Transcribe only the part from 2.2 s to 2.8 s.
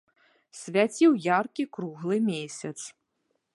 месяц.